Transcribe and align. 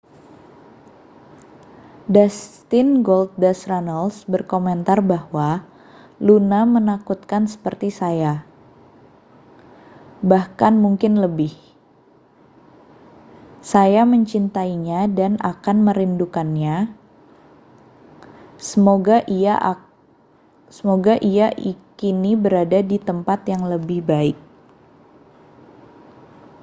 dustin 2.15 2.87
goldust 3.07 3.63
runnels 3.71 4.15
berkomentar 4.33 4.97
bahwa 5.13 5.49
luna 6.25 6.61
menakutkan 6.75 7.43
seperti 7.53 7.89
saya 8.01 8.33
bahkan 10.31 10.73
mungkin 10.83 11.13
lebih 11.23 11.53
saya 13.71 14.01
mencintainya 14.13 15.01
dan 15.19 15.33
akan 15.53 15.77
merindukannya 15.93 16.75
semoga 18.69 19.17
ia 21.21 21.45
kini 22.01 22.33
berada 22.45 22.79
di 22.91 22.97
tempat 23.07 23.39
yang 23.51 23.63
lebih 23.73 23.99
baik 24.11 24.37